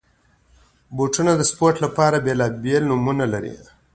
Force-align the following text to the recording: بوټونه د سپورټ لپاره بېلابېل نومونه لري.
بوټونه 0.95 1.31
د 1.37 1.41
سپورټ 1.51 1.75
لپاره 1.85 2.23
بېلابېل 2.25 2.83
نومونه 2.89 3.25
لري. 3.33 3.53